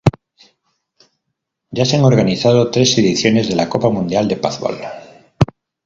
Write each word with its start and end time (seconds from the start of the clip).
Ya 1.69 1.85
se 1.85 1.95
han 1.95 2.03
organizado 2.03 2.71
tres 2.71 2.97
ediciones 2.97 3.47
de 3.49 3.55
la 3.55 3.69
Copa 3.69 3.89
Mundial 3.91 4.27
de 4.27 4.35
Padbol. 4.37 4.77